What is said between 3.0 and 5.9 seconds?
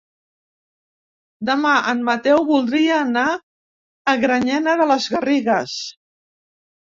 anar a Granyena de les Garrigues.